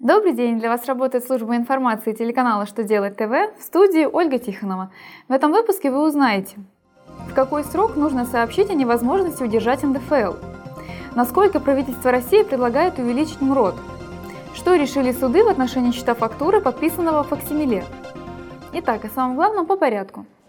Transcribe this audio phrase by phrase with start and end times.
[0.00, 0.58] Добрый день!
[0.58, 4.90] Для вас работает служба информации телеканала «Что делать ТВ» в студии Ольга Тихонова.
[5.28, 6.56] В этом выпуске вы узнаете,
[7.28, 10.36] в какой срок нужно сообщить о невозможности удержать НДФЛ,
[11.14, 13.74] насколько правительство России предлагает увеличить МРОД,
[14.54, 17.84] что решили суды в отношении счета фактуры, подписанного в факсимиле.
[18.72, 20.24] Итак, о самом главном по порядку–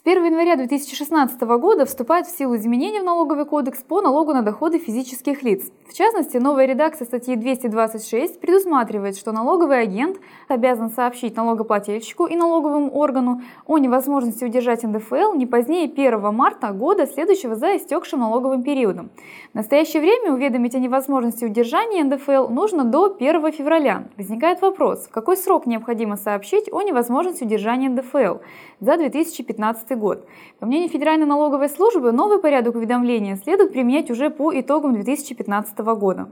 [0.00, 4.40] С 1 января 2016 года вступают в силу изменения в налоговый кодекс по налогу на
[4.40, 5.70] доходы физических лиц.
[5.86, 10.16] В частности, новая редакция статьи 226 предусматривает, что налоговый агент
[10.48, 17.06] обязан сообщить налогоплательщику и налоговому органу о невозможности удержать НДФЛ не позднее 1 марта года,
[17.06, 19.10] следующего за истекшим налоговым периодом.
[19.52, 24.04] В настоящее время уведомить о невозможности удержания НДФЛ нужно до 1 февраля.
[24.16, 28.38] Возникает вопрос, в какой срок необходимо сообщить о невозможности удержания НДФЛ
[28.80, 30.26] за 2015 2017 год.
[30.58, 36.30] По мнению Федеральной налоговой службы, новый порядок уведомления следует применять уже по итогам 2015 года.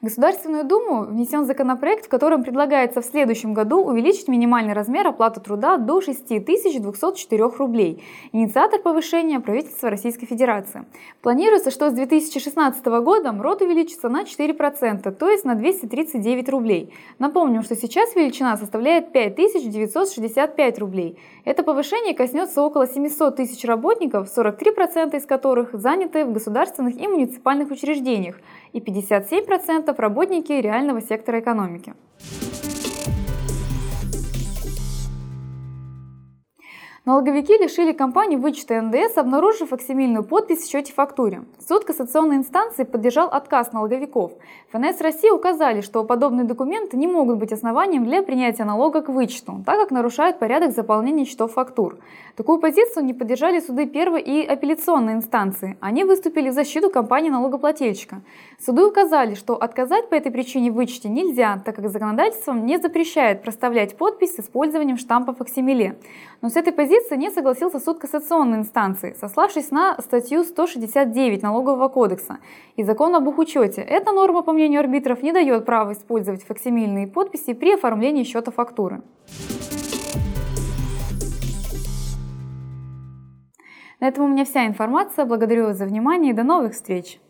[0.00, 5.40] В Государственную Думу внесен законопроект, в котором предлагается в следующем году увеличить минимальный размер оплаты
[5.40, 8.04] труда до 6204 рублей.
[8.30, 10.84] Инициатор повышения– правительство Российской Федерации.
[11.20, 16.94] Планируется, что с 2016 года МРОД увеличится на 4%, то есть на 239 рублей.
[17.18, 21.18] Напомним, что сейчас величина составляет 5965 рублей.
[21.44, 27.72] Это повышение коснется около 700 тысяч работников, 43% из которых заняты в государственных и муниципальных
[27.72, 28.36] учреждениях,
[28.72, 31.94] и 57% работники реального сектора экономики.
[37.08, 41.44] Налоговики лишили компании вычета НДС, обнаружив факсимильную подпись в счете фактуре.
[41.66, 44.32] Суд кассационной инстанции поддержал отказ налоговиков.
[44.72, 49.62] ФНС России указали, что подобные документы не могут быть основанием для принятия налога к вычету,
[49.64, 51.96] так как нарушают порядок заполнения счетов фактур.
[52.36, 55.78] Такую позицию не поддержали суды первой и апелляционной инстанции.
[55.80, 58.20] Они выступили в защиту компании налогоплательщика.
[58.62, 63.96] Суды указали, что отказать по этой причине вычете нельзя, так как законодательством не запрещает проставлять
[63.96, 65.98] подпись с использованием штампа факсимиле.
[66.42, 72.38] Но с этой позиции не согласился суд кассационной инстанции, сославшись на статью 169 Налогового кодекса
[72.76, 73.80] и закон об учете.
[73.80, 79.02] Эта норма, по мнению арбитров, не дает права использовать факсимильные подписи при оформлении счета фактуры.
[84.00, 85.24] На этом у меня вся информация.
[85.24, 87.20] Благодарю вас за внимание и до новых встреч!